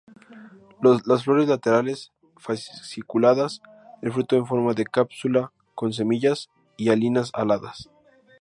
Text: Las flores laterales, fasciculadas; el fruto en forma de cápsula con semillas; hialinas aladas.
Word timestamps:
Las 1.05 1.25
flores 1.25 1.47
laterales, 1.47 2.11
fasciculadas; 2.37 3.61
el 4.01 4.11
fruto 4.11 4.35
en 4.35 4.47
forma 4.47 4.73
de 4.73 4.83
cápsula 4.85 5.53
con 5.75 5.93
semillas; 5.93 6.49
hialinas 6.75 7.29
aladas. 7.35 7.87